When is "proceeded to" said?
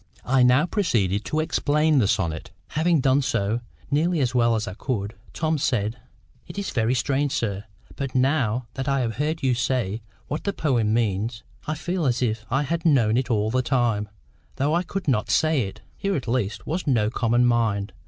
0.65-1.41